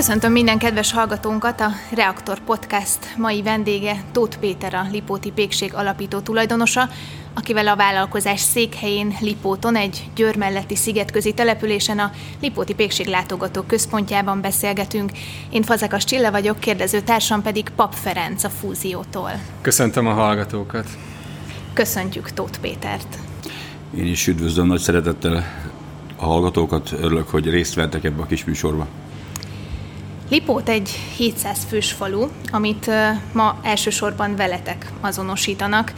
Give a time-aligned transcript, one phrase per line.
[0.00, 6.18] Köszöntöm minden kedves hallgatónkat, a Reaktor Podcast mai vendége Tóth Péter, a Lipóti Pékség alapító
[6.18, 6.88] tulajdonosa,
[7.34, 12.10] akivel a vállalkozás székhelyén Lipóton, egy Győr melletti szigetközi településen a
[12.40, 15.10] Lipóti Pékség látogató központjában beszélgetünk.
[15.50, 19.30] Én Fazekas Csilla vagyok, kérdező társam pedig Pap Ferenc a Fúziótól.
[19.60, 20.88] Köszöntöm a hallgatókat!
[21.72, 23.18] Köszöntjük Tóth Pétert!
[23.96, 25.44] Én is üdvözlöm nagy szeretettel
[26.16, 28.86] a hallgatókat, örülök, hogy részt vettek ebbe a kis műsorba.
[30.30, 32.90] Lipót egy 700 fős falu, amit
[33.32, 35.92] ma elsősorban veletek azonosítanak.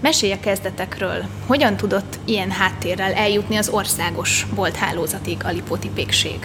[0.00, 1.24] Mesélj a kezdetekről.
[1.46, 6.38] Hogyan tudott ilyen háttérrel eljutni az országos bolthálózatig a Lipóti pékség?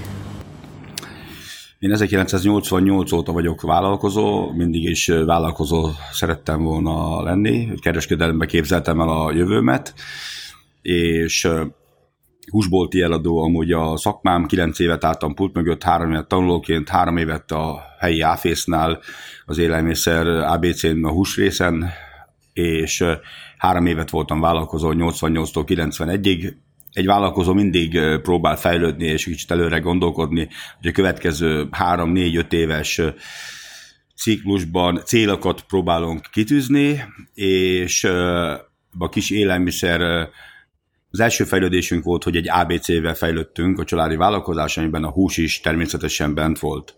[1.79, 9.31] Én 1988 óta vagyok vállalkozó, mindig is vállalkozó szerettem volna lenni, kereskedelembe képzeltem el a
[9.31, 9.93] jövőmet,
[10.81, 11.47] és
[12.49, 17.51] húsbolti eladó amúgy a szakmám, kilenc évet álltam pult mögött, három évet tanulóként, három évet
[17.51, 18.99] a helyi áfésznál,
[19.45, 21.89] az élelmiszer ABC-n a húsrészen,
[22.53, 23.03] és
[23.57, 26.53] három évet voltam vállalkozó 88-tól 91-ig.
[26.91, 32.53] Egy vállalkozó mindig próbál fejlődni és kicsit előre gondolkodni, hogy a következő három, négy, öt
[32.53, 33.01] éves
[34.15, 38.03] ciklusban célokat próbálunk kitűzni, és
[38.97, 40.29] a kis élelmiszer
[41.11, 45.59] az első fejlődésünk volt, hogy egy ABC-vel fejlődtünk a családi vállalkozás, amiben a hús is
[45.59, 46.95] természetesen bent volt.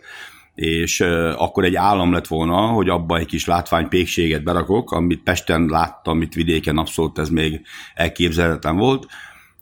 [0.55, 0.99] És
[1.37, 6.33] akkor egy állam lett volna, hogy abba egy kis látványpékséget berakok, amit Pesten láttam, amit
[6.33, 7.61] vidéken abszolút ez még
[7.93, 9.05] elképzelhetetlen volt,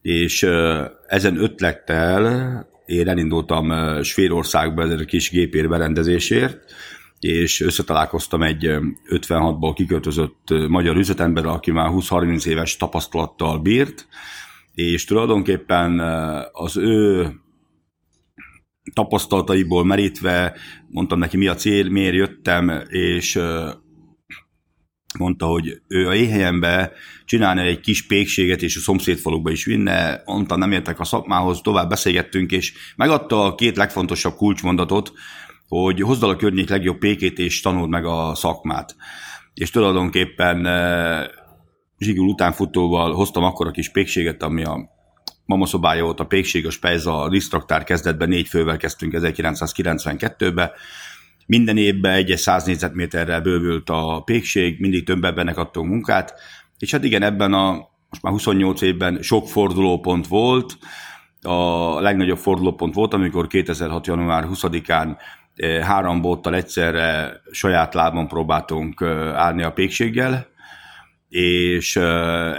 [0.02, 0.48] és
[1.08, 6.74] ezen ötlettel én elindultam Svédországba ezért a kis gépér berendezésért,
[7.20, 8.70] és összetalálkoztam egy
[9.10, 14.08] 56-ból kiköltözött magyar üzletember, aki már 20-30 éves tapasztalattal bírt,
[14.80, 16.00] és tulajdonképpen
[16.52, 17.32] az ő
[18.94, 20.56] tapasztalataiból merítve
[20.88, 23.40] mondtam neki, mi a cél, miért jöttem, és
[25.20, 26.92] mondta, hogy ő a éhelyembe
[27.26, 30.22] csinálna egy kis pékséget, és a szomszédfalukba is vinne.
[30.26, 35.12] Mondtam, nem értek a szakmához, tovább beszélgettünk, és megadta a két legfontosabb kulcsmondatot,
[35.68, 38.96] hogy hozd el a környék legjobb pékét, és tanuld meg a szakmát.
[39.54, 40.68] És tulajdonképpen
[42.00, 44.90] zsigul utánfutóval hoztam akkor a kis pékséget, ami a
[45.46, 50.72] mama szobája volt a pékség, a spejza, a disztraktár kezdetben négy fővel kezdtünk 1992-ben.
[51.46, 56.34] Minden évben egy 100 négyzetméterrel bővült a pékség, mindig több ebbenek adtunk munkát,
[56.80, 60.78] és hát igen, ebben a most már 28 évben sok fordulópont volt,
[61.42, 64.08] a legnagyobb fordulópont volt, amikor 2006.
[64.08, 65.18] január 20-án
[65.56, 70.48] eh, három bóttal egyszerre saját lábon próbáltunk eh, állni a pékséggel,
[71.30, 71.96] és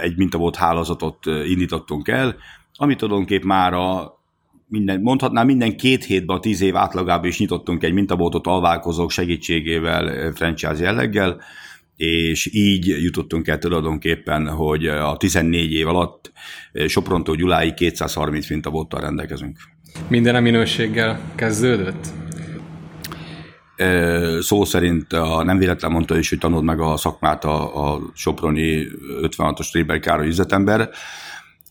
[0.01, 2.35] egy mintabot hálózatot indítottunk el,
[2.73, 4.19] ami tulajdonképp már a
[4.67, 10.31] minden, mondhatnám minden két hétben a tíz év átlagában is nyitottunk egy mintabótot alválkozók segítségével,
[10.33, 11.41] franchise jelleggel,
[11.95, 16.31] és így jutottunk el tulajdonképpen, hogy a 14 év alatt
[16.87, 19.57] Soprontól Gyuláig 230 mintabóttal rendelkezünk.
[20.07, 22.07] Minden a minőséggel kezdődött?
[24.39, 28.87] Szó szerint a, nem véletlen mondta is, hogy tanult meg a szakmát a, a Soproni
[29.21, 30.89] 56-os Tréber Károly üzletember.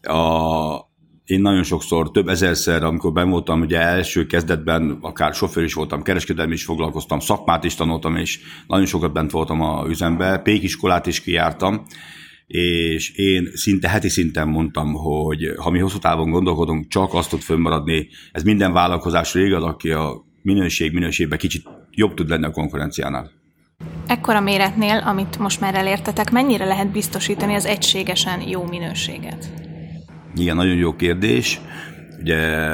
[0.03, 0.89] A,
[1.25, 6.03] én nagyon sokszor, több ezerszer, amikor ben voltam, ugye első kezdetben akár sofőr is voltam,
[6.03, 11.21] kereskedelmi is foglalkoztam, szakmát is tanultam, és nagyon sokat bent voltam a üzembe, pékiskolát is
[11.21, 11.85] kijártam,
[12.47, 17.41] és én szinte heti szinten mondtam, hogy ha mi hosszú távon gondolkodunk, csak azt tud
[17.41, 23.31] fönnmaradni, ez minden vállalkozás igaz, aki a minőség minőségben kicsit jobb tud lenni a konkurenciánál.
[24.07, 29.51] Ekkora méretnél, amit most már elértetek, mennyire lehet biztosítani az egységesen jó minőséget?
[30.35, 31.61] Igen, nagyon jó kérdés.
[32.21, 32.65] Ugye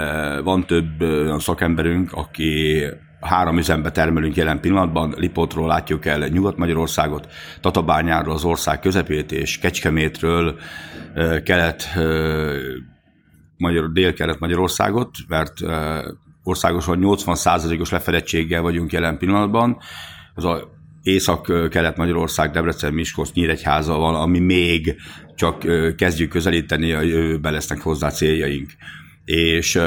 [0.40, 2.82] van több olyan szakemberünk, aki
[3.20, 5.14] három üzembe termelünk jelen pillanatban.
[5.16, 10.58] Lipotról látjuk el Nyugat-Magyarországot, Tatabányáról az ország közepét, és Kecskemétről
[11.44, 11.88] kelet,
[13.56, 15.52] Magyar, dél-kelet Magyarországot, mert
[16.46, 19.78] országosan 80%-os lefedettséggel vagyunk jelen pillanatban.
[20.34, 24.96] Az a Észak-Kelet-Magyarország, Debrecen, Miskolc, Nyíregyháza van, ami még
[25.34, 25.64] csak
[25.96, 28.70] kezdjük közelíteni, a jövőben lesznek hozzá céljaink.
[29.24, 29.80] És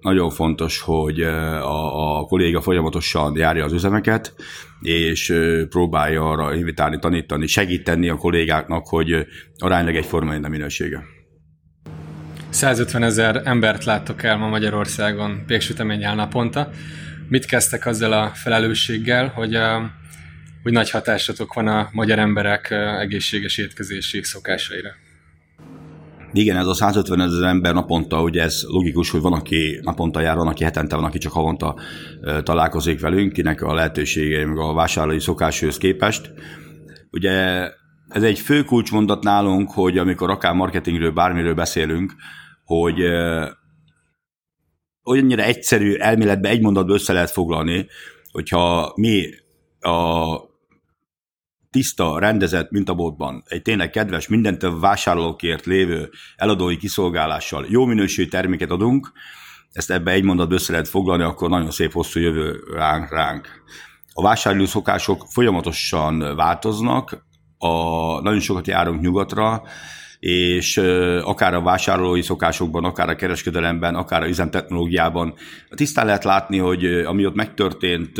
[0.00, 4.34] nagyon fontos, hogy a, a kolléga folyamatosan járja az üzemeket,
[4.80, 5.34] és
[5.68, 9.26] próbálja arra invitálni, tanítani, segíteni a kollégáknak, hogy
[9.58, 11.19] aránylag egyforma a minősége.
[12.50, 16.70] 150 ezer embert láttok el ma Magyarországon péksüteménnyel naponta.
[17.28, 19.58] Mit kezdtek azzal a felelősséggel, hogy,
[20.62, 22.70] hogy nagy hatásatok van a magyar emberek
[23.00, 24.88] egészséges étkezési szokásaira?
[26.32, 30.36] Igen, ez a 150 ezer ember naponta, ugye ez logikus, hogy van, aki naponta jár,
[30.36, 31.76] van, aki hetente, van, aki csak havonta
[32.42, 36.32] találkozik velünk, kinek a lehetősége, meg a vásárlói szokáshoz képest.
[37.10, 37.68] Ugye
[38.08, 42.12] ez egy fő kulcsmondat nálunk, hogy amikor akár marketingről, bármiről beszélünk,
[42.70, 43.00] hogy
[45.04, 47.86] olyannyira egyszerű elméletbe egy mondatba össze lehet foglalni,
[48.32, 49.28] hogyha mi
[49.80, 50.36] a
[51.70, 59.12] tiszta, rendezett mintabótban egy tényleg kedves, mindent vásárlókért lévő eladói kiszolgálással jó minőségű terméket adunk,
[59.72, 63.10] ezt ebbe egy mondatba össze lehet foglalni, akkor nagyon szép hosszú jövő ránk.
[63.10, 63.48] ránk.
[64.12, 67.26] A vásárló szokások folyamatosan változnak,
[67.58, 67.74] a,
[68.20, 69.62] nagyon sokat járunk nyugatra,
[70.20, 70.76] és
[71.22, 75.34] akár a vásárlói szokásokban, akár a kereskedelemben, akár a üzemtechnológiában
[75.70, 78.18] tisztán lehet látni, hogy ami ott megtörtént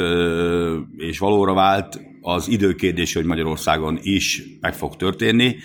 [0.96, 5.56] és valóra vált, az időkérdés, hogy Magyarországon is meg fog történni.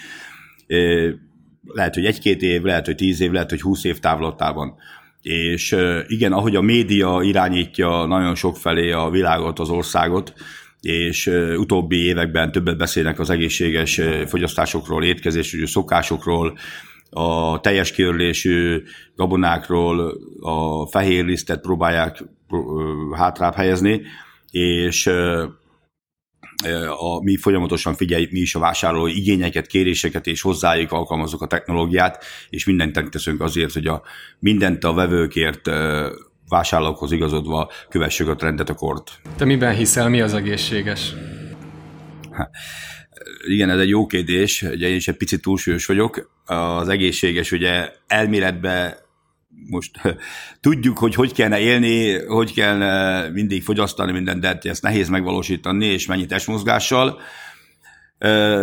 [1.63, 4.75] Lehet, hogy egy-két év, lehet, hogy tíz év, lehet, hogy húsz év távlatában.
[5.21, 5.75] És
[6.07, 10.33] igen, ahogy a média irányítja nagyon sok felé a világot, az országot,
[10.85, 11.27] és
[11.57, 16.57] utóbbi években többet beszélnek az egészséges fogyasztásokról, étkezésű szokásokról,
[17.09, 18.83] a teljes kiörlésű
[19.15, 22.23] gabonákról, a fehér lisztet próbálják
[23.11, 24.01] hátrább helyezni,
[24.51, 25.07] és
[26.97, 32.23] a, mi folyamatosan figyeljük mi is a vásárlói igényeket, kéréseket, és hozzájuk alkalmazunk a technológiát,
[32.49, 34.01] és mindent teszünk azért, hogy a,
[34.39, 35.69] mindent a vevőkért
[36.49, 39.11] vásárlókhoz igazodva kövessük a trendet, a kort.
[39.37, 41.13] Te miben hiszel, mi az egészséges?
[43.47, 46.31] Igen, ez egy jó kérdés, ugye én is egy picit túlsúlyos vagyok.
[46.45, 48.95] Az egészséges ugye elméletben
[49.69, 49.91] most
[50.61, 56.05] tudjuk, hogy hogy kellene élni, hogy kellene mindig fogyasztani mindent, de ezt nehéz megvalósítani, és
[56.05, 57.19] mennyi testmozgással.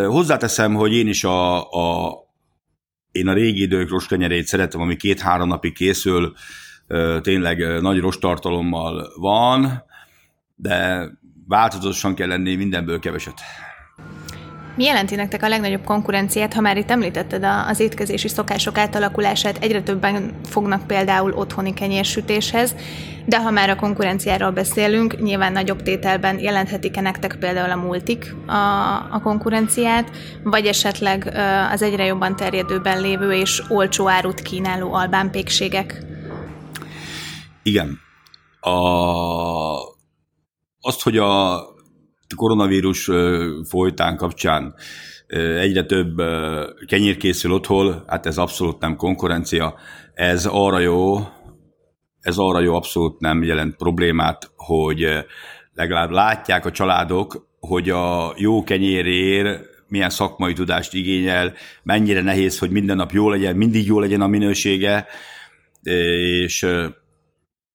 [0.07, 2.17] Hozzáteszem, hogy én is a, a
[3.13, 6.33] én a régi idők roskenyerét szeretem, ami két-három napig készül,
[7.21, 9.85] tényleg nagy rostartalommal van,
[10.55, 11.09] de
[11.49, 13.41] változatosan kell lenni mindenből keveset.
[14.77, 19.83] Mi jelenti nektek a legnagyobb konkurenciát, ha már itt említetted az étkezési szokások átalakulását, egyre
[19.83, 22.75] többen fognak például otthoni kenyérsütéshez,
[23.27, 28.53] de ha már a konkurenciáról beszélünk, nyilván nagyobb tételben jelenthetik-e nektek például a multik a,
[29.11, 30.11] a konkurenciát,
[30.43, 31.39] vagy esetleg
[31.73, 36.12] az egyre jobban terjedőben lévő és olcsó árut kínáló albánpékségek?
[37.63, 37.99] Igen.
[38.61, 38.71] A,
[40.81, 41.61] azt, hogy a
[42.37, 43.11] koronavírus
[43.69, 44.75] folytán kapcsán
[45.59, 46.17] egyre több
[46.87, 49.75] kenyér készül otthon, hát ez abszolút nem konkurencia.
[50.15, 51.19] Ez arra jó,
[52.21, 55.09] ez arra jó, abszolút nem jelent problémát, hogy
[55.75, 62.71] legalább látják a családok, hogy a jó kenyérért milyen szakmai tudást igényel, mennyire nehéz, hogy
[62.71, 65.07] minden nap jó legyen, mindig jó legyen a minősége,
[65.83, 66.67] és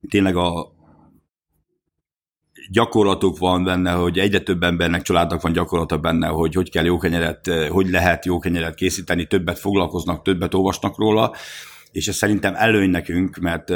[0.09, 0.75] tényleg a
[2.71, 6.97] gyakorlatuk van benne, hogy egyre több embernek, családnak van gyakorlata benne, hogy hogy kell jó
[6.97, 11.33] kenyeret, hogy lehet jó kenyeret készíteni, többet foglalkoznak, többet olvasnak róla,
[11.91, 13.73] és ez szerintem előny nekünk, mert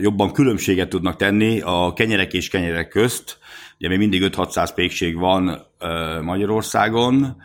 [0.00, 3.38] jobban különbséget tudnak tenni a kenyerek és kenyerek közt.
[3.78, 5.66] Ugye még mindig 5-600 pékség van
[6.22, 7.36] Magyarországon,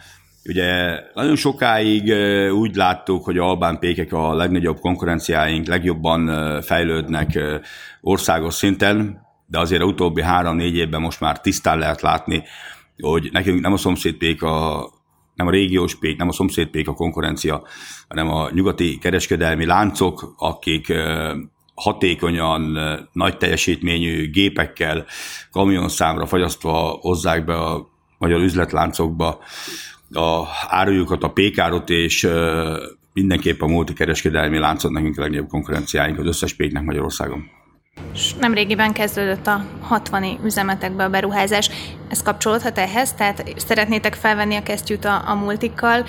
[0.50, 2.14] Ugye nagyon sokáig
[2.52, 7.40] úgy láttuk, hogy albán pékek a legnagyobb konkurenciáink, legjobban fejlődnek
[8.02, 12.44] országos szinten, de azért a utóbbi három-négy évben most már tisztán lehet látni,
[12.98, 14.90] hogy nekünk nem a szomszédpék a
[15.36, 17.64] nem a régiós pék, nem a szomszédpék a konkurencia,
[18.08, 20.94] hanem a nyugati kereskedelmi láncok, akik
[21.74, 22.78] hatékonyan,
[23.14, 25.06] nagy teljesítményű gépekkel,
[25.52, 29.40] kamionszámra fagyasztva hozzák be a magyar üzletláncokba
[30.14, 32.28] a árujukat, a pékárot, és
[33.14, 37.50] mindenképp a multikereskedelmi láncot nekünk a legnagyobb konkurenciáink az összes péknek Magyarországon.
[38.14, 41.70] És nemrégiben kezdődött a 60 üzemetekbe a beruházás.
[42.10, 43.14] Ez kapcsolódhat ehhez?
[43.14, 46.06] Tehát szeretnétek felvenni a kesztyűt a, a multikkal,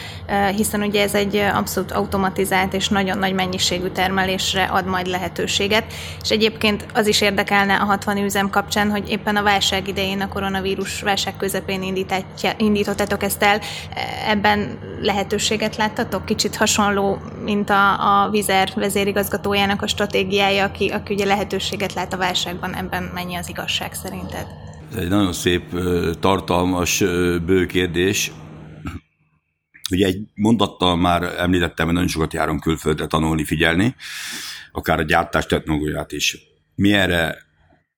[0.57, 5.85] hiszen ugye ez egy abszolút automatizált és nagyon nagy mennyiségű termelésre ad majd lehetőséget.
[6.23, 10.29] És egyébként az is érdekelne a 60 üzem kapcsán, hogy éppen a válság idején, a
[10.29, 11.97] koronavírus válság közepén
[12.57, 13.61] indítottátok ezt el.
[14.29, 16.25] Ebben lehetőséget láttatok?
[16.25, 22.17] Kicsit hasonló, mint a, a Vizer vezérigazgatójának a stratégiája, aki, aki ugye lehetőséget lát a
[22.17, 22.75] válságban.
[22.75, 24.70] Ebben mennyi az igazság szerinted?
[24.91, 25.63] Ez egy nagyon szép,
[26.21, 26.99] tartalmas,
[27.47, 28.33] bő kérdés.
[29.91, 33.95] Ugye egy mondattal már említettem, hogy nagyon sokat járunk külföldre tanulni, figyelni,
[34.73, 36.39] akár a gyártás technológiát is.
[36.75, 37.37] Mi erre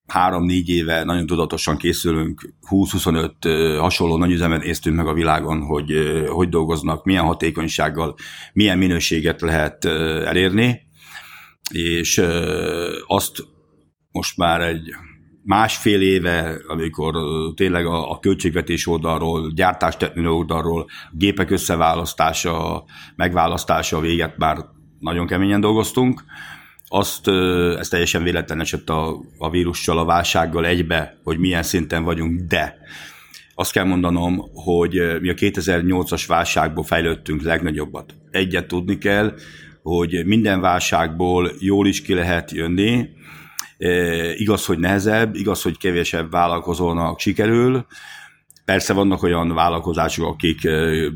[0.07, 5.93] három-négy éve nagyon tudatosan készülünk, 20-25 hasonló nagyüzemet néztünk meg a világon, hogy
[6.29, 8.15] hogy dolgoznak, milyen hatékonysággal,
[8.53, 10.81] milyen minőséget lehet elérni,
[11.71, 12.23] és
[13.07, 13.43] azt
[14.11, 14.95] most már egy
[15.45, 17.15] másfél éve, amikor
[17.55, 22.85] tényleg a, a költségvetés oldalról, gyártástechnikai oldalról, gépek összeválasztása,
[23.17, 24.57] megválasztása véget már
[24.99, 26.25] nagyon keményen dolgoztunk,
[26.89, 27.29] azt,
[27.79, 32.77] ez teljesen véletlen esett a, a vírussal, a válsággal egybe, hogy milyen szinten vagyunk, de
[33.55, 38.15] azt kell mondanom, hogy mi a 2008-as válságból fejlődtünk legnagyobbat.
[38.31, 39.35] Egyet tudni kell,
[39.83, 43.09] hogy minden válságból jól is ki lehet jönni,
[44.37, 47.87] igaz, hogy nehezebb, igaz, hogy kevésebb vállalkozónak sikerül,
[48.65, 50.61] Persze vannak olyan vállalkozások, akik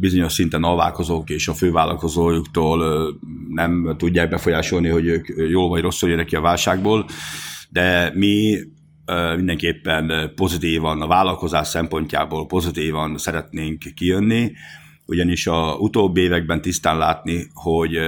[0.00, 3.08] bizonyos szinten alválkozók, és a fővállalkozójuktól
[3.48, 7.06] nem tudják befolyásolni, hogy ők jól vagy rosszul jönnek ki a válságból,
[7.70, 8.58] de mi
[9.36, 14.52] mindenképpen pozitívan, a vállalkozás szempontjából pozitívan szeretnénk kijönni,
[15.06, 17.98] ugyanis a utóbbi években tisztán látni, hogy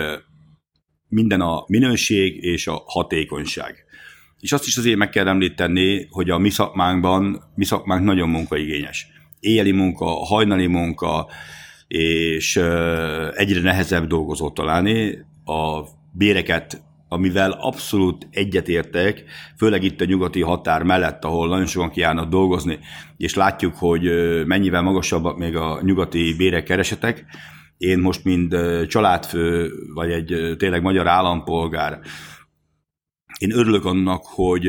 [1.09, 3.85] minden a minőség és a hatékonyság.
[4.40, 9.16] És azt is azért meg kell említeni, hogy a mi szakmánkban, mi szakmánk nagyon munkaigényes
[9.40, 11.26] éjjeli munka, hajnali munka,
[11.88, 12.57] és
[13.35, 15.26] egyre nehezebb dolgozót találni.
[15.45, 19.25] A béreket, amivel abszolút egyetértek,
[19.57, 22.78] főleg itt a nyugati határ mellett, ahol nagyon sokan kiállnak dolgozni,
[23.16, 24.11] és látjuk, hogy
[24.47, 27.25] mennyivel magasabbak még a nyugati bérek keresetek.
[27.78, 32.00] Én most, mint családfő, vagy egy tényleg magyar állampolgár,
[33.38, 34.68] én örülök annak, hogy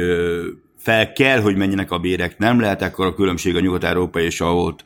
[0.77, 2.37] fel kell, hogy menjenek a bérek.
[2.37, 4.83] Nem lehet ekkor a különbség a nyugat-európai és a volt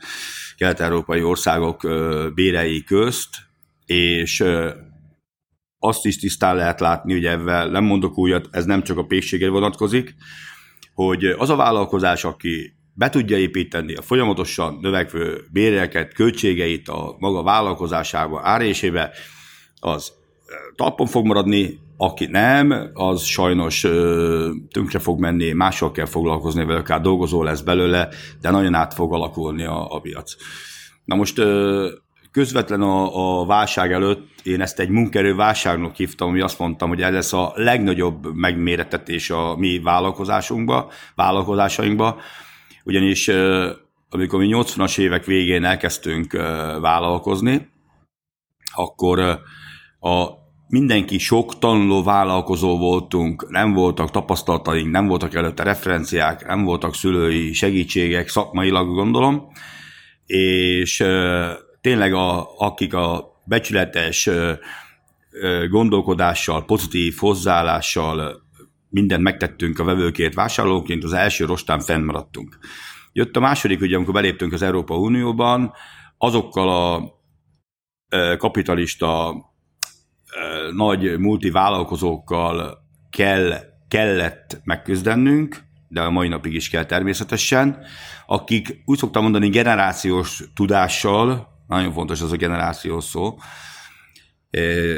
[0.57, 1.87] kelet-európai országok
[2.33, 3.29] bérei közt,
[3.85, 4.43] és
[5.79, 9.49] azt is tisztán lehet látni, hogy ebben nem mondok újat, ez nem csak a pékségre
[9.49, 10.15] vonatkozik,
[10.93, 17.43] hogy az a vállalkozás, aki be tudja építeni a folyamatosan növekvő béreket, költségeit a maga
[17.43, 19.11] vállalkozásába, árésébe,
[19.79, 20.11] az
[20.75, 23.81] talpon fog maradni, aki nem, az sajnos
[24.71, 28.09] tönkre fog menni, mással kell foglalkozni vele, akár dolgozó lesz belőle,
[28.41, 30.35] de nagyon át fog alakulni a, a piac.
[31.05, 31.41] Na most
[32.31, 37.01] közvetlen a, a válság előtt én ezt egy munkerő válságnak hívtam, ami azt mondtam, hogy
[37.01, 42.21] ez lesz a legnagyobb megméretetés a mi vállalkozásunkba, vállalkozásainkba,
[42.83, 43.31] ugyanis
[44.09, 46.31] amikor mi 80-as évek végén elkezdtünk
[46.81, 47.69] vállalkozni,
[48.75, 49.19] akkor
[49.99, 50.42] a
[50.73, 57.53] mindenki sok tanuló vállalkozó voltunk, nem voltak tapasztalataink, nem voltak előtte referenciák, nem voltak szülői
[57.53, 59.47] segítségek, szakmailag gondolom,
[60.25, 61.03] és
[61.81, 64.29] tényleg a, akik a becsületes
[65.69, 68.41] gondolkodással, pozitív hozzáállással
[68.89, 72.57] mindent megtettünk a vevőkért, vásárlóként, az első rostán fennmaradtunk.
[73.11, 75.73] Jött a második, ugye, amikor beléptünk az Európa Unióban,
[76.17, 77.13] azokkal a
[78.37, 79.35] kapitalista
[80.75, 82.77] nagy multivállalkozókkal
[83.09, 87.85] kell, kellett megküzdenünk, de a mai napig is kell természetesen,
[88.25, 93.37] akik úgy szoktam mondani generációs tudással, nagyon fontos az a generációs szó,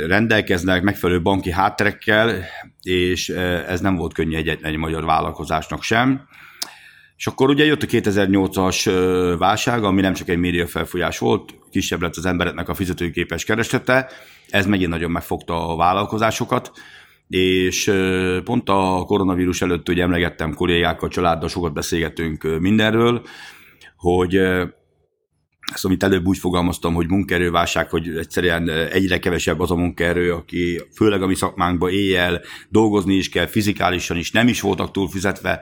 [0.07, 2.43] rendelkeznek megfelelő banki hátterekkel,
[2.81, 3.29] és
[3.67, 6.27] ez nem volt könnyű egyetlen egy magyar vállalkozásnak sem.
[7.17, 12.01] És akkor ugye jött a 2008-as válság, ami nem csak egy média felfújás volt, kisebb
[12.01, 14.09] lett az embereknek a fizetőképes kereslete,
[14.49, 16.71] ez megint nagyon megfogta a vállalkozásokat,
[17.27, 17.91] és
[18.43, 23.21] pont a koronavírus előtt ugye emlegettem kollégákkal, családdal sokat beszélgetünk mindenről,
[23.97, 24.35] hogy
[25.73, 30.81] ezt, amit előbb úgy fogalmaztam, hogy munkaerőválság, hogy egyszerűen egyre kevesebb az a munkaerő, aki
[30.95, 35.61] főleg a mi szakmánkban éjjel dolgozni is kell, fizikálisan is nem is voltak túl fizetve,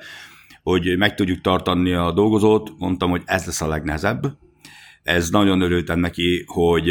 [0.63, 4.42] hogy meg tudjuk tartani a dolgozót, mondtam, hogy ez lesz a legnehezebb.
[5.03, 6.87] Ez nagyon örültem neki, hogy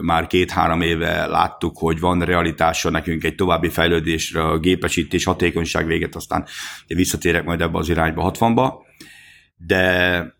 [0.00, 6.14] már két-három éve láttuk, hogy van realitása nekünk egy további fejlődésre, a gépesítés, hatékonyság véget,
[6.14, 6.46] aztán
[6.86, 8.72] visszatérek majd ebbe az irányba 60-ba.
[9.56, 10.34] De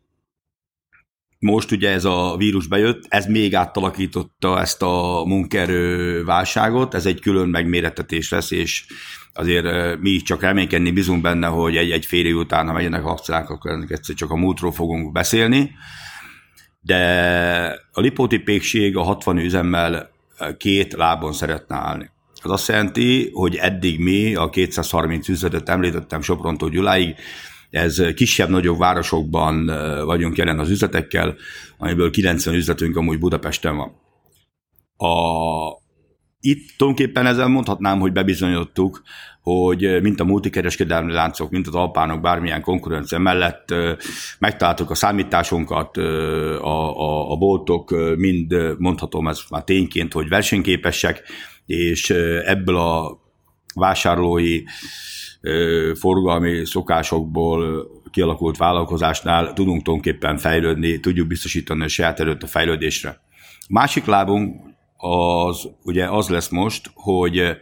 [1.38, 7.20] most ugye ez a vírus bejött, ez még átalakította ezt a munkaerő válságot, ez egy
[7.20, 8.86] külön megmérettetés lesz, és
[9.32, 13.50] azért mi csak reménykedni bizunk benne, hogy egy-egy fél év után, ha megyenek a vakcinák,
[13.50, 15.70] akkor egyszer csak a múltról fogunk beszélni.
[16.86, 20.10] De a Lipóti pékség a 60 üzemmel
[20.56, 22.10] két lábon szeretne állni.
[22.42, 27.14] Az azt jelenti, hogy eddig mi a 230 üzletet említettem Soprontól Gyuláig,
[27.70, 29.66] ez kisebb-nagyobb városokban
[30.04, 31.36] vagyunk jelen az üzletekkel,
[31.78, 33.92] amiből 90 üzletünk amúgy Budapesten van.
[34.96, 35.82] A
[36.40, 39.02] itt tulajdonképpen ezzel mondhatnám, hogy bebizonyítottuk,
[39.44, 43.74] hogy mint a multikereskedelmi láncok, mint az alpánok bármilyen konkurencia mellett
[44.38, 51.22] megtaláltuk a számításunkat, a, a, a boltok mind mondhatom ez már tényként, hogy versenyképesek,
[51.66, 52.10] és
[52.44, 53.18] ebből a
[53.74, 54.62] vásárlói
[55.94, 63.20] forgalmi szokásokból kialakult vállalkozásnál tudunk tulajdonképpen fejlődni, tudjuk biztosítani a saját erőt a fejlődésre.
[63.68, 64.60] Másik lábunk
[64.96, 67.56] az ugye az lesz most, hogy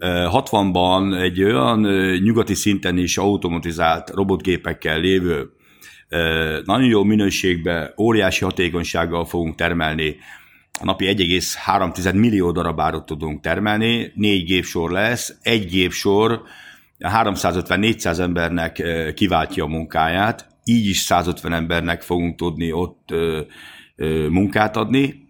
[0.00, 1.80] 60-ban egy olyan
[2.22, 5.50] nyugati szinten is automatizált robotgépekkel lévő
[6.64, 10.16] nagyon jó minőségben, óriási hatékonysággal fogunk termelni.
[10.80, 16.42] A napi 1,3 millió darab árut tudunk termelni, négy gépsor lesz, egy gépsor
[16.98, 18.82] 350-400 embernek
[19.14, 23.08] kiváltja a munkáját, így is 150 embernek fogunk tudni ott
[24.28, 25.26] munkát adni,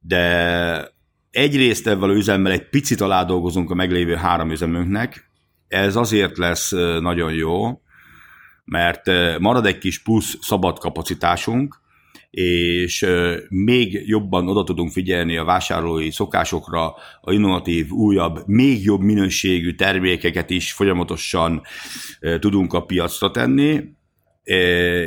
[0.00, 0.96] de
[1.38, 5.30] egyrészt ebben a üzemmel egy picit alá dolgozunk a meglévő három üzemünknek,
[5.68, 7.80] ez azért lesz nagyon jó,
[8.64, 9.06] mert
[9.38, 11.80] marad egy kis plusz szabad kapacitásunk,
[12.30, 13.06] és
[13.48, 20.50] még jobban oda tudunk figyelni a vásárlói szokásokra, a innovatív, újabb, még jobb minőségű termékeket
[20.50, 21.62] is folyamatosan
[22.38, 23.80] tudunk a piacra tenni,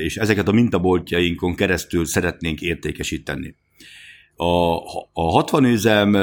[0.02, 3.56] és ezeket a mintaboltjainkon keresztül szeretnénk értékesíteni.
[4.36, 4.76] A,
[5.14, 6.14] a 60 üzem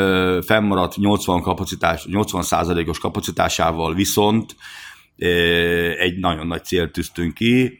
[0.43, 4.57] fennmaradt 80 kapacitás, 80 százalékos kapacitásával viszont
[5.99, 7.79] egy nagyon nagy célt tűztünk ki,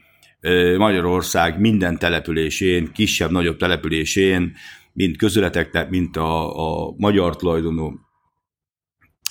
[0.77, 4.55] Magyarország minden településén, kisebb-nagyobb településén,
[4.93, 7.99] mint közületeknek, mint a, a magyar tulajdonú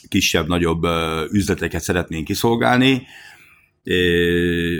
[0.08, 0.86] kisebb-nagyobb
[1.32, 3.06] üzleteket szeretnénk kiszolgálni,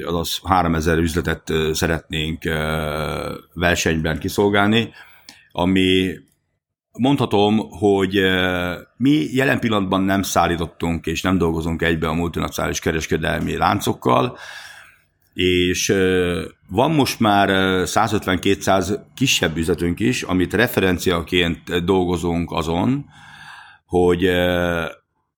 [0.04, 2.42] azaz 3000 üzletet szeretnénk
[3.54, 4.90] versenyben kiszolgálni,
[5.58, 6.14] ami
[6.98, 8.20] mondhatom, hogy
[8.96, 14.38] mi jelen pillanatban nem szállítottunk és nem dolgozunk egybe a multinacionális kereskedelmi láncokkal,
[15.32, 15.94] és
[16.68, 17.48] van most már
[17.84, 23.04] 150-200 kisebb üzletünk is, amit referenciaként dolgozunk azon,
[23.86, 24.30] hogy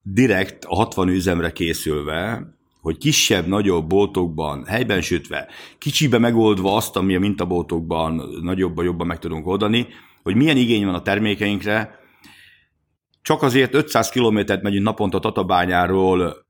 [0.02, 2.46] direkt a 60 üzemre készülve,
[2.80, 9.18] hogy kisebb, nagyobb boltokban, helyben sütve, kicsibe megoldva azt, ami a mintaboltokban nagyobban, jobban meg
[9.18, 9.86] tudunk oldani,
[10.22, 11.98] hogy milyen igény van a termékeinkre,
[13.22, 16.46] csak azért 500 kilométert megyünk naponta Tatabányáról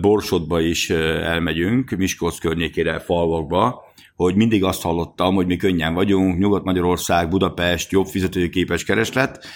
[0.00, 3.82] Borsodba is elmegyünk, Miskolc környékére, falvakba,
[4.16, 9.46] hogy mindig azt hallottam, hogy mi könnyen vagyunk, Nyugat-Magyarország, Budapest, jobb fizetőképes kereslet,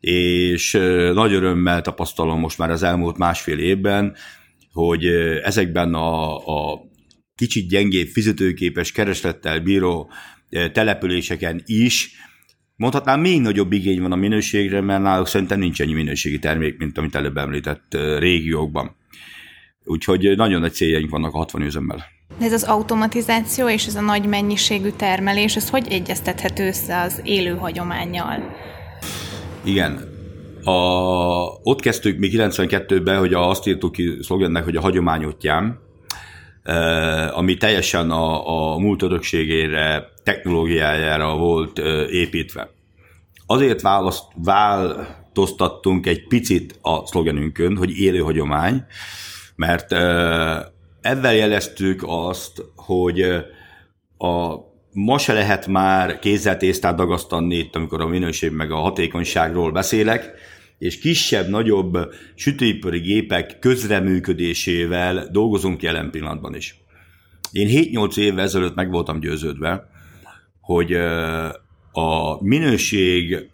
[0.00, 0.72] és
[1.12, 4.16] nagy örömmel tapasztalom most már az elmúlt másfél évben,
[4.72, 5.06] hogy
[5.42, 6.80] ezekben a, a
[7.34, 10.10] kicsit gyengébb fizetőképes kereslettel bíró
[10.72, 12.10] településeken is
[12.76, 16.98] Mondhatnám, még nagyobb igény van a minőségre, mert náluk szerintem nincs ennyi minőségi termék, mint
[16.98, 18.96] amit előbb említett régiókban.
[19.84, 22.04] Úgyhogy nagyon nagy céljaink vannak a 60 üzemmel.
[22.40, 27.56] Ez az automatizáció és ez a nagy mennyiségű termelés, ez hogy egyeztethető össze az élő
[27.56, 28.56] hagyományjal?
[29.64, 30.14] Igen.
[30.64, 30.72] A,
[31.62, 35.85] ott kezdtük mi 92-ben, hogy azt írtuk ki szlogennek, hogy a hagyomány útján,
[37.30, 41.78] ami teljesen a, a múlt örökségére, technológiájára volt
[42.10, 42.70] építve.
[43.46, 48.84] Azért választ, változtattunk egy picit a szlogenünkön, hogy élő hagyomány,
[49.56, 49.92] mert
[51.00, 53.20] ezzel jeleztük azt, hogy
[54.18, 54.54] a
[54.92, 60.32] ma se lehet már kézzel tésztát dagasztani itt, amikor a minőség meg a hatékonyságról beszélek,
[60.78, 66.80] és kisebb-nagyobb sütőipari gépek közreműködésével dolgozunk jelen pillanatban is.
[67.52, 69.88] Én 7-8 évvel ezelőtt meg voltam győződve,
[70.60, 70.92] hogy
[71.92, 73.48] a minőség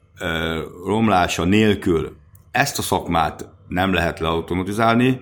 [0.87, 2.16] romlása nélkül
[2.50, 5.20] ezt a szakmát nem lehet leautomatizálni,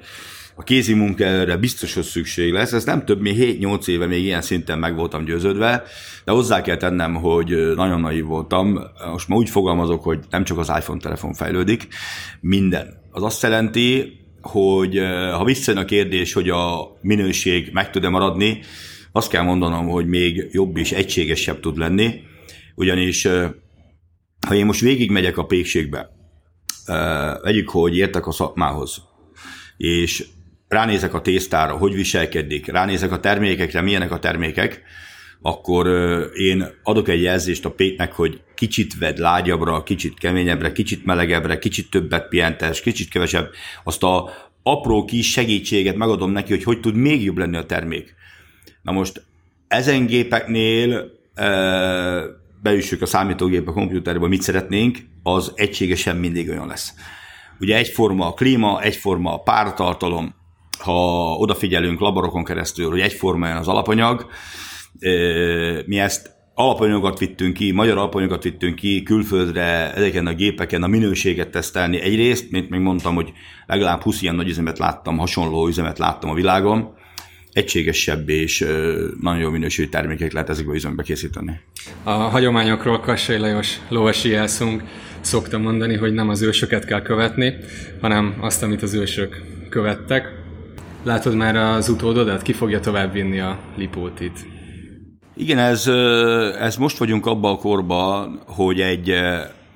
[0.61, 2.73] a kézi munka erre biztos, hogy szükség lesz.
[2.73, 5.83] Ez nem több, mint 7-8 éve még ilyen szinten meg voltam győződve,
[6.25, 8.79] de hozzá kell tennem, hogy nagyon naív voltam.
[9.11, 11.89] Most már úgy fogalmazok, hogy nem csak az iPhone telefon fejlődik,
[12.41, 13.03] minden.
[13.11, 14.99] Az azt jelenti, hogy
[15.33, 18.61] ha visszajön a kérdés, hogy a minőség meg tud-e maradni,
[19.13, 22.21] azt kell mondanom, hogy még jobb és egységesebb tud lenni,
[22.75, 23.27] ugyanis
[24.47, 26.11] ha én most végigmegyek a pékségbe,
[27.43, 29.03] vegyük, hogy értek a szakmához,
[29.77, 30.27] és
[30.71, 34.83] ránézek a tésztára, hogy viselkedik, ránézek a termékekre, milyenek a termékek,
[35.43, 35.87] akkor
[36.35, 41.91] én adok egy jelzést a péknek, hogy kicsit vedd lágyabbra, kicsit keményebbre, kicsit melegebbre, kicsit
[41.91, 43.51] többet pihentes, kicsit kevesebb.
[43.85, 44.31] Azt a
[44.63, 48.15] apró kis segítséget megadom neki, hogy hogy tud még jobb lenni a termék.
[48.83, 49.23] Na most
[49.69, 51.11] ezen gépeknél
[52.63, 56.95] beüssük a számítógép a komputerbe, mit szeretnénk, az egységesen mindig olyan lesz.
[57.61, 60.39] ugye egyforma a klíma, egyforma a pártartalom,
[60.81, 64.27] ha odafigyelünk laborokon keresztül, hogy egyforma az alapanyag,
[65.87, 71.51] mi ezt alapanyagokat vittünk ki, magyar alapanyagokat vittünk ki külföldre, ezeken a gépeken a minőséget
[71.51, 73.33] tesztelni egyrészt, mint még mondtam, hogy
[73.67, 76.95] legalább 20 ilyen nagy üzemet láttam, hasonló üzemet láttam a világon,
[77.53, 78.67] egységesebb és
[79.21, 81.61] nagyon jó minőségű termékek lehet ezekbe üzembe készíteni.
[82.03, 84.83] A hagyományokról Kassai Lajos lovasi jelszunk
[85.21, 87.55] szokta mondani, hogy nem az ősöket kell követni,
[88.01, 90.40] hanem azt, amit az ősök követtek.
[91.03, 92.43] Látod már az utódodat?
[92.43, 94.47] Ki fogja tovább vinni a lipótit?
[95.37, 95.87] Igen, ez,
[96.59, 99.15] ez most vagyunk abban a korban, hogy egy,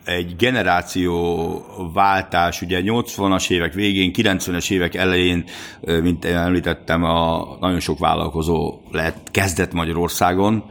[0.05, 5.45] egy generációváltás, ugye 80-as évek végén, 90-es évek elején,
[6.03, 10.65] mint említettem, a nagyon sok vállalkozó lett, kezdett Magyarországon,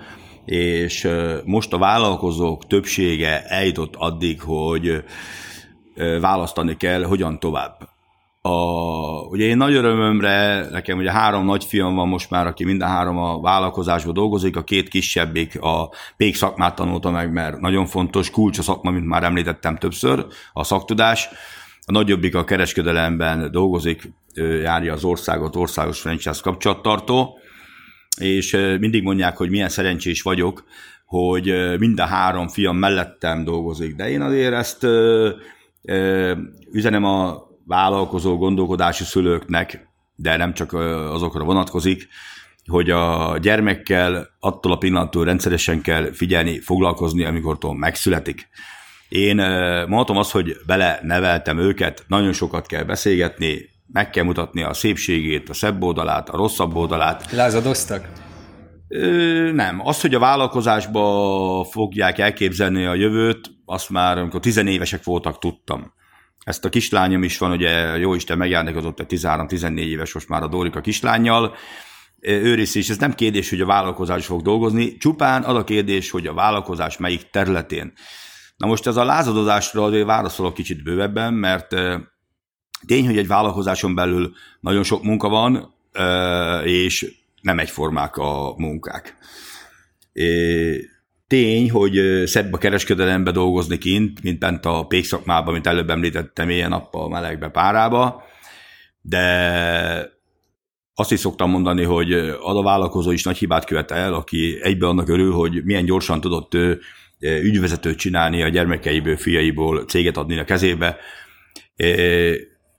[0.45, 1.07] és
[1.45, 5.03] most a vállalkozók többsége eljutott addig, hogy
[6.19, 7.92] választani kell, hogyan tovább.
[8.45, 13.17] A, ugye én nagy örömömre, nekem ugye három nagyfiam van most már, aki minden három
[13.17, 18.57] a vállalkozásban dolgozik, a két kisebbik a pék szakmát tanulta meg, mert nagyon fontos, kulcs
[18.57, 21.29] a szakma, mint már említettem többször, a szaktudás.
[21.85, 24.13] A nagyobbik a kereskedelemben dolgozik,
[24.61, 27.37] járja az országot, országos franchise kapcsolattartó,
[28.19, 30.63] és mindig mondják, hogy milyen szerencsés vagyok,
[31.05, 34.87] hogy minden három fiam mellettem dolgozik, de én azért ezt
[36.71, 42.07] üzenem a vállalkozó gondolkodási szülőknek, de nem csak azokra vonatkozik,
[42.65, 48.49] hogy a gyermekkel attól a pillanattól rendszeresen kell figyelni, foglalkozni, amikor megszületik.
[49.09, 49.35] Én
[49.87, 55.49] mondhatom azt, hogy bele neveltem őket, nagyon sokat kell beszélgetni, meg kell mutatni a szépségét,
[55.49, 57.31] a szebb oldalát, a rosszabb oldalát.
[57.31, 58.09] Lázadoztak?
[58.87, 59.81] Ö, nem.
[59.87, 65.93] Az, hogy a vállalkozásba fogják elképzelni a jövőt, azt már amikor tizenévesek voltak, tudtam.
[66.43, 70.47] Ezt a kislányom is van, ugye jó Isten megjárnékozott egy 13-14 éves most már a
[70.47, 71.55] Dórika kislányjal,
[72.19, 76.27] ő is, ez nem kérdés, hogy a vállalkozás fog dolgozni, csupán az a kérdés, hogy
[76.27, 77.93] a vállalkozás melyik területén.
[78.57, 81.75] Na most ez a lázadozásra azért válaszolok kicsit bővebben, mert
[82.85, 85.73] tény, hogy egy vállalkozáson belül nagyon sok munka van,
[86.63, 89.17] és nem egyformák a munkák
[91.27, 96.69] tény, hogy szebb a kereskedelembe dolgozni kint, mint bent a pékszakmában, mint előbb említettem, ilyen
[96.69, 98.23] nappal, melegbe, párába,
[99.01, 100.11] de
[100.95, 104.87] azt is szoktam mondani, hogy az a vállalkozó is nagy hibát követ el, aki egybe
[104.87, 106.51] annak örül, hogy milyen gyorsan tudott
[107.19, 110.97] ügyvezetőt csinálni a gyermekeiből, fiaiból, céget adni a kezébe.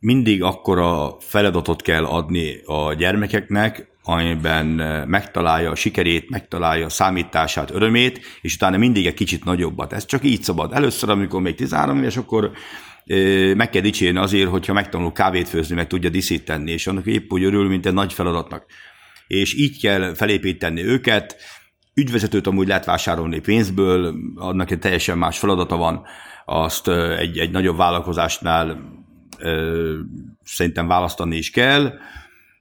[0.01, 7.71] Mindig akkora feladatot kell adni a gyermekeknek, amiben eh, megtalálja a sikerét, megtalálja a számítását,
[7.71, 9.93] örömét, és utána mindig egy kicsit nagyobbat.
[9.93, 10.73] Ez csak így szabad.
[10.73, 12.51] Először, amikor még 13 éves, akkor
[13.05, 17.33] eh, meg kell dicsérni azért, hogyha megtanul kávét főzni, meg tudja díszíteni, és annak épp
[17.33, 18.67] úgy örül, mint egy nagy feladatnak.
[19.27, 21.37] És így kell felépíteni őket,
[21.95, 26.03] ügyvezetőt amúgy lehet vásárolni pénzből, annak egy teljesen más feladata van,
[26.45, 28.93] azt eh, egy, egy nagyobb vállalkozásnál
[30.45, 31.93] szerintem választani is kell,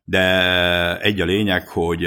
[0.04, 2.06] de egy a lényeg, hogy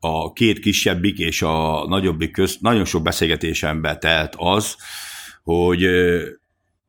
[0.00, 4.76] a két kisebbik és a nagyobbik közt nagyon sok beszélgetésembe telt az,
[5.42, 5.86] hogy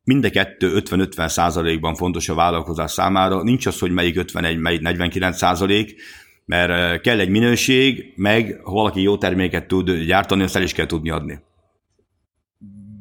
[0.04, 3.44] mind a kettő 50-50 százalékban fontos a vállalkozás számára.
[3.44, 6.02] Nincs az, hogy melyik 51, melyik 49 százalék,
[6.46, 10.86] mert kell egy minőség, meg ha valaki jó terméket tud gyártani, azt el is kell
[10.86, 11.40] tudni adni.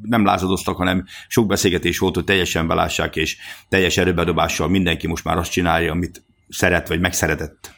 [0.01, 3.37] Nem lázadoztak, hanem sok beszélgetés volt, hogy teljesen belássák, és
[3.69, 7.71] teljes erőbedobással mindenki most már azt csinálja, amit szeret vagy megszeretett.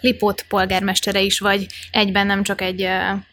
[0.00, 2.90] Lipót polgármestere is vagy, egyben nem csak egy uh,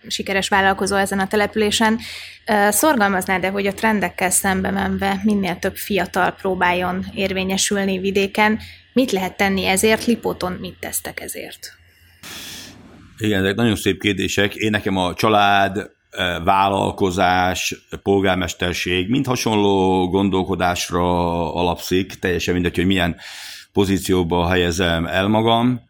[0.08, 1.99] sikeres vállalkozó ezen a településen.
[2.47, 8.60] Uh, szorgalmaznád de hogy a trendekkel szembe menve minél több fiatal próbáljon érvényesülni vidéken?
[8.93, 10.05] Mit lehet tenni ezért?
[10.05, 11.77] Lipóton mit tesztek ezért?
[13.17, 14.55] Igen, ezek nagyon szép kérdések.
[14.55, 15.89] Én nekem a család,
[16.43, 23.15] vállalkozás, polgármesterség mind hasonló gondolkodásra alapszik, teljesen mindegy, hogy milyen
[23.80, 25.82] pozícióba helyezem el magam.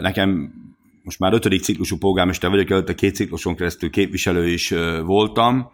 [0.00, 0.52] Nekem
[1.02, 5.70] most már ötödik ciklusú polgármester vagyok, előtte két cikluson keresztül képviselő is voltam,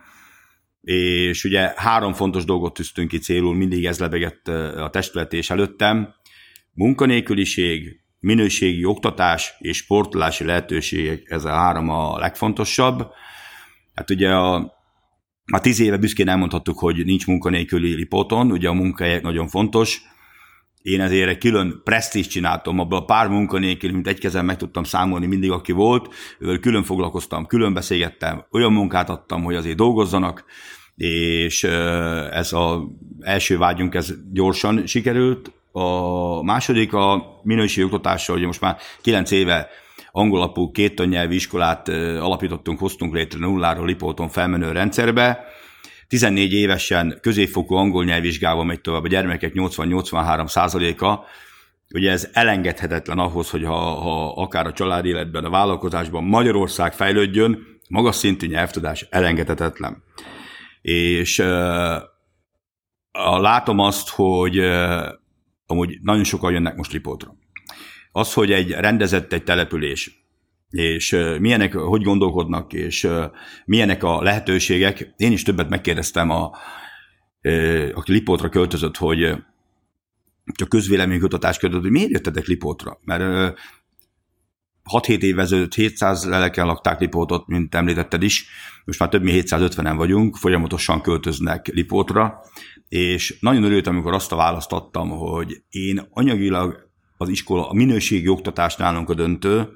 [0.81, 6.15] és ugye három fontos dolgot tűztünk ki célul, mindig ez lebegett a testületés előttem.
[6.73, 13.07] Munkanélküliség, minőségi oktatás és sportolási lehetőségek, ez a három a legfontosabb.
[13.95, 14.55] Hát ugye a,
[15.53, 20.13] a tíz éve büszkén elmondhattuk, hogy nincs munkanélküli Lipoton, ugye a munkahelyek nagyon fontos,
[20.85, 24.85] én ezért egy külön presztízs csináltam, abban a pár munkanélkül, mint egy kezem meg tudtam
[24.85, 30.45] számolni mindig, aki volt, ővel külön foglalkoztam, külön beszélgettem, olyan munkát adtam, hogy azért dolgozzanak,
[30.97, 31.65] és
[32.31, 32.79] ez az
[33.21, 35.53] első vágyunk, ez gyorsan sikerült.
[35.73, 39.69] A második a minőségi oktatása, hogy most már kilenc éve
[40.11, 45.45] angolapú két nyelvi iskolát alapítottunk, hoztunk létre nulláról Lipóton felmenő rendszerbe,
[46.15, 51.25] 14 évesen középfokú angol nyelvvizsgával megy tovább, a gyermekek 80-83 százaléka,
[51.95, 57.67] ugye ez elengedhetetlen ahhoz, hogy ha, ha akár a család életben, a vállalkozásban Magyarország fejlődjön,
[57.89, 60.03] magas szintű nyelvtudás elengedhetetlen.
[60.83, 61.47] És uh,
[63.41, 65.09] látom azt, hogy uh,
[65.67, 67.35] amúgy nagyon sokan jönnek most Lipótra.
[68.13, 70.24] Az, hogy egy rendezett egy település,
[70.75, 73.09] és milyenek, hogy gondolkodnak, és
[73.65, 75.15] milyenek a lehetőségek.
[75.17, 76.51] Én is többet megkérdeztem, a,
[77.95, 79.37] aki Lipótra költözött, hogy
[80.55, 82.99] csak közvéleménykutatás kötött, hogy miért jöttetek Lipótra?
[83.05, 83.59] Mert
[84.91, 88.47] 6-7 év ezelőtt 700 leleken lakták Lipótot, mint említetted is,
[88.85, 92.41] most már több mint 750-en vagyunk, folyamatosan költöznek Lipótra,
[92.89, 98.29] és nagyon örültem, amikor azt a választ adtam, hogy én anyagilag az iskola, a minőségi
[98.29, 99.69] oktatás nálunk a döntő,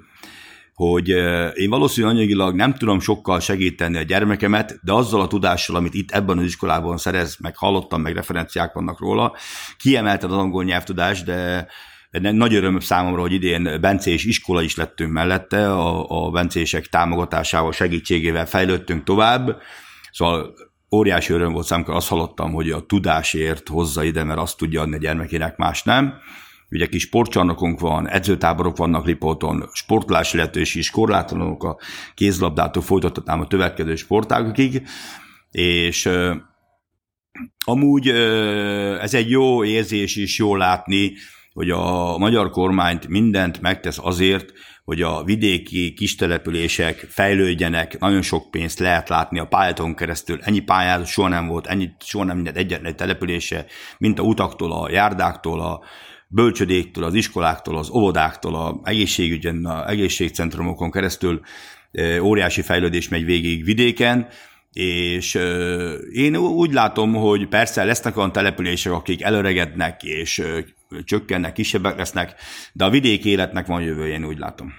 [0.78, 1.08] hogy
[1.54, 6.10] én valószínűleg anyagilag nem tudom sokkal segíteni a gyermekemet, de azzal a tudással, amit itt
[6.10, 9.36] ebben az iskolában szerez, meg hallottam, meg referenciák vannak róla,
[9.76, 11.66] kiemelted az angol nyelvtudást, de
[12.10, 18.46] nagy öröm számomra, hogy idén Bencés iskola is lettünk mellette, a, a Bencések támogatásával, segítségével
[18.46, 19.56] fejlődtünk tovább,
[20.12, 20.54] szóval
[20.94, 24.94] óriási öröm volt számomra, azt hallottam, hogy a tudásért hozza ide, mert azt tudja adni
[24.94, 26.14] a gyermekének, más nem.
[26.70, 31.78] Ugye kis sportcsarnokunk van, edzőtáborok vannak Lipóton, sportlási lehetőség is korlátlanok a
[32.14, 34.83] kézlabdától folytathatnám a tövetkező sportágokig,
[35.50, 36.09] és
[37.64, 38.09] amúgy
[39.00, 41.12] ez egy jó érzés is, jó látni,
[41.52, 44.52] hogy a magyar kormányt mindent megtesz azért,
[44.85, 51.07] hogy a vidéki kistelepülések fejlődjenek, nagyon sok pénzt lehet látni a pályáton keresztül, ennyi pályázat
[51.07, 53.66] soha nem volt, ennyi, soha nem minden egyetlen települése,
[53.98, 55.81] mint a utaktól, a járdáktól, a
[56.28, 61.40] bölcsödéktől, az iskoláktól, az óvodáktól, a egészségügyen, a egészségcentrumokon keresztül
[62.20, 64.28] óriási fejlődés megy végig vidéken,
[64.72, 65.34] és
[66.12, 70.42] én úgy látom, hogy persze lesznek olyan települések, akik előregednek és
[71.04, 72.34] csökkennek, kisebbek lesznek,
[72.72, 74.72] de a vidék életnek van jövője, én úgy látom.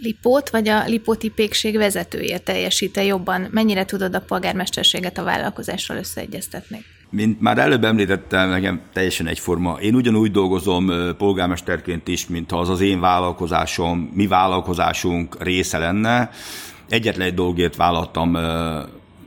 [0.00, 3.48] Lipót vagy a Lipóti pékség vezetője teljesíte jobban?
[3.50, 6.84] Mennyire tudod a polgármesterséget a vállalkozással összeegyeztetni?
[7.10, 9.76] Mint már előbb említettem, nekem teljesen egyforma.
[9.80, 16.30] Én ugyanúgy dolgozom polgármesterként is, mint az az én vállalkozásom, mi vállalkozásunk része lenne.
[16.88, 18.30] Egyetlen egy dolgért vállaltam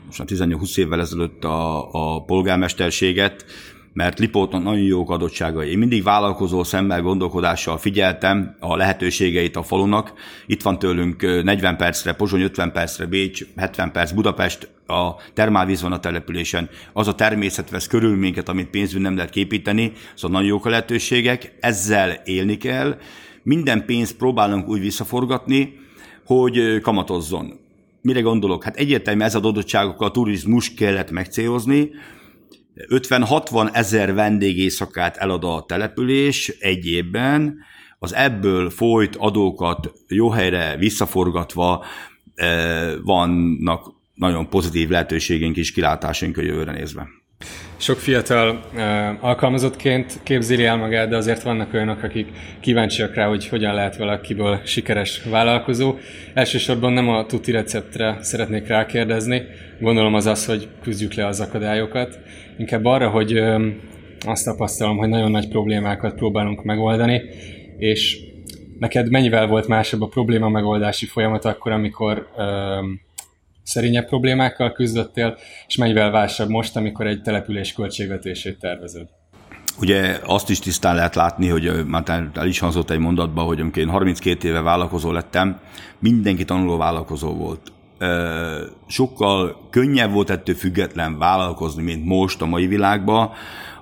[0.05, 3.45] most 18-20 évvel ezelőtt a, a polgármesterséget,
[3.93, 5.71] mert Lipóton nagyon jók adottságai.
[5.71, 10.13] Én mindig vállalkozó szemmel, gondolkodással figyeltem a lehetőségeit a falunak.
[10.45, 15.91] Itt van tőlünk 40 percre, Pozsony 50 percre, Bécs 70 perc, Budapest, a termálvíz van
[15.91, 16.69] a településen.
[16.93, 20.69] Az a természet vesz körül minket, amit pénzből nem lehet képíteni, szóval nagyon jók a
[20.69, 22.97] lehetőségek, ezzel élni kell.
[23.43, 25.79] Minden pénzt próbálunk úgy visszaforgatni,
[26.25, 27.59] hogy kamatozzon.
[28.01, 28.63] Mire gondolok?
[28.63, 31.91] Hát egyértelmű ez adottságokkal a turizmus kellett megcélozni,
[32.75, 37.57] 50-60 ezer vendégészakát elad a település egy évben,
[37.99, 41.85] az ebből folyt adókat jó helyre visszaforgatva
[42.35, 47.07] eh, vannak nagyon pozitív lehetőségeink és kilátásunk a jövőre nézve.
[47.81, 48.81] Sok fiatal uh,
[49.25, 52.27] alkalmazottként képzeli el magát, de azért vannak olyanok, akik
[52.59, 55.95] kíváncsiak rá, hogy hogyan lehet valakiből sikeres vállalkozó.
[56.33, 59.41] Elsősorban nem a tuti receptre szeretnék rákérdezni,
[59.79, 62.19] gondolom az az, hogy küzdjük le az akadályokat.
[62.57, 63.65] Inkább arra, hogy uh,
[64.25, 67.21] azt tapasztalom, hogy nagyon nagy problémákat próbálunk megoldani,
[67.77, 68.19] és
[68.79, 72.45] neked mennyivel volt másabb a probléma megoldási folyamat akkor, amikor uh,
[73.63, 79.07] szerényebb problémákkal küzdöttél, és mennyivel válsabb most, amikor egy település költségvetését tervezed?
[79.79, 83.81] Ugye azt is tisztán lehet látni, hogy már el is hangzott egy mondatban, hogy amikor
[83.81, 85.59] én 32 éve vállalkozó lettem,
[85.99, 87.71] mindenki tanuló vállalkozó volt.
[88.87, 93.31] Sokkal könnyebb volt ettől független vállalkozni, mint most a mai világban,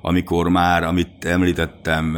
[0.01, 2.13] amikor már, amit említettem,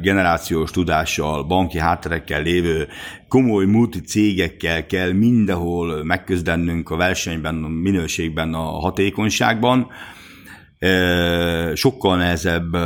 [0.00, 2.88] generációs tudással, banki hátterekkel lévő
[3.28, 9.90] komoly multi cégekkel kell mindenhol megközdennünk a versenyben, a minőségben, a hatékonyságban.
[11.74, 12.76] Sokkal nehezebb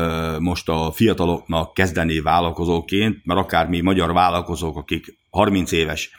[0.40, 6.10] most a fiataloknak kezdeni vállalkozóként, mert akár mi magyar vállalkozók, akik 30 éves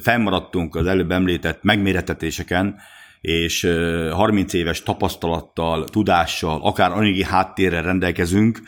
[0.00, 2.76] fennmaradtunk az előbb említett megméretetéseken,
[3.20, 3.68] és
[4.12, 8.60] 30 éves tapasztalattal, tudással, akár anyagi háttérrel rendelkezünk,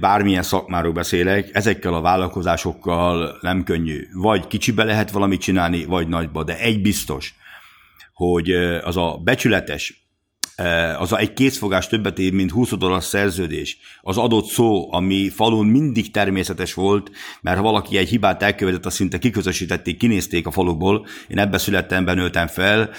[0.00, 4.06] bármilyen szakmáról beszélek, ezekkel a vállalkozásokkal nem könnyű.
[4.12, 7.34] Vagy kicsibe lehet valamit csinálni, vagy nagyba, de egy biztos,
[8.12, 8.50] hogy
[8.82, 10.02] az a becsületes,
[10.98, 15.66] az a egy készfogás többet ér, mint 20 dollár szerződés, az adott szó, ami falun
[15.66, 17.10] mindig természetes volt,
[17.40, 22.04] mert ha valaki egy hibát elkövetett, azt szinte kiközösítették, kinézték a falukból, én ebbe születtem,
[22.04, 22.90] benőltem fel,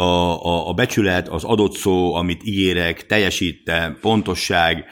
[0.00, 4.84] a, a, a becsület, az adott szó, amit ígérek, teljesítem, pontosság,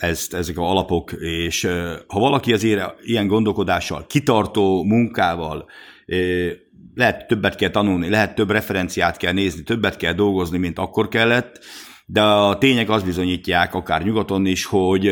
[0.00, 1.68] ezt, ezek a alapok, és
[2.06, 5.66] ha valaki azért ilyen gondolkodással, kitartó munkával,
[6.94, 11.58] lehet többet kell tanulni, lehet több referenciát kell nézni, többet kell dolgozni, mint akkor kellett,
[12.06, 15.06] de a tények azt bizonyítják, akár nyugaton is, hogy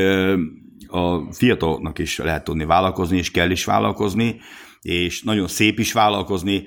[0.86, 4.40] a fiataloknak is lehet tudni vállalkozni, és kell is vállalkozni,
[4.80, 6.64] és nagyon szép is vállalkozni,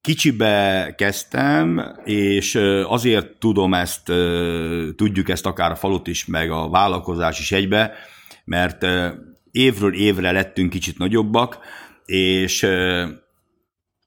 [0.00, 4.12] Kicsibe kezdtem, és azért tudom ezt,
[4.96, 7.92] tudjuk ezt akár a falut is, meg a vállalkozás is egybe,
[8.44, 8.86] mert
[9.50, 11.58] évről évre lettünk kicsit nagyobbak,
[12.04, 12.62] és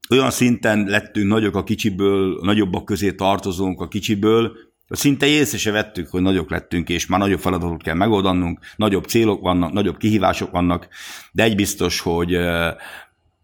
[0.09, 4.51] olyan szinten lettünk nagyok a kicsiből, nagyobbak közé tartozunk a kicsiből,
[4.89, 9.41] szinte észre se vettük, hogy nagyok lettünk, és már nagyobb feladatot kell megoldanunk, nagyobb célok
[9.41, 10.87] vannak, nagyobb kihívások vannak,
[11.31, 12.31] de egy biztos, hogy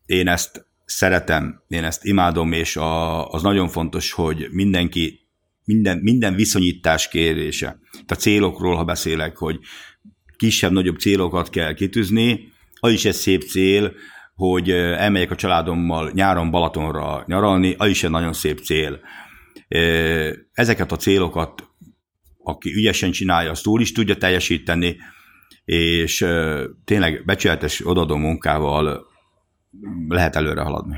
[0.05, 5.19] én ezt szeretem, én ezt imádom, és a, az nagyon fontos, hogy mindenki,
[5.65, 7.79] minden, minden viszonyítás kérése.
[8.07, 9.59] A célokról, ha beszélek, hogy
[10.37, 13.93] kisebb-nagyobb célokat kell kitűzni, az is egy szép cél,
[14.35, 18.99] hogy elmegyek a családommal nyáron Balatonra nyaralni, az is egy nagyon szép cél.
[20.53, 21.67] Ezeket a célokat,
[22.43, 24.97] aki ügyesen csinálja, azt túl is tudja teljesíteni,
[25.65, 26.25] és
[26.85, 29.08] tényleg becsületes odadó munkával
[30.07, 30.95] lehet előre haladni.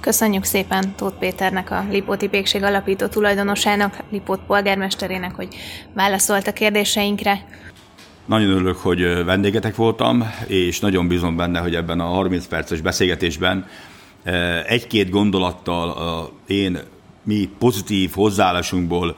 [0.00, 5.56] Köszönjük szépen Tóth Péternek, a Lipóti Pékség alapító tulajdonosának, Lipót polgármesterének, hogy
[5.94, 7.44] válaszolt a kérdéseinkre.
[8.26, 13.66] Nagyon örülök, hogy vendégetek voltam, és nagyon bízom benne, hogy ebben a 30 perces beszélgetésben
[14.66, 16.78] egy-két gondolattal a én
[17.22, 19.16] mi pozitív hozzáállásunkból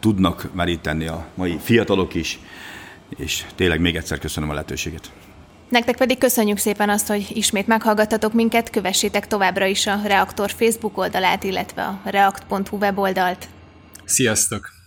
[0.00, 2.38] tudnak meríteni a mai fiatalok is,
[3.16, 5.10] és tényleg még egyszer köszönöm a lehetőséget.
[5.72, 10.98] Nektek pedig köszönjük szépen azt, hogy ismét meghallgattatok minket, kövessétek továbbra is a Reaktor Facebook
[10.98, 13.48] oldalát, illetve a reakt.hu weboldalt.
[14.04, 14.81] Sziasztok!